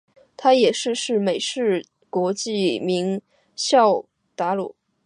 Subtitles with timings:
[0.35, 3.21] 它也是是美式国际名
[3.55, 4.03] 校
[4.35, 4.75] 达卡市所在地。